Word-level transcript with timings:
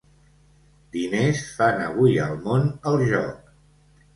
Diners 0.95 1.43
fan 1.59 1.83
avui 1.89 2.17
al 2.25 2.35
món 2.47 2.67
el 2.93 3.07
joc. 3.13 3.53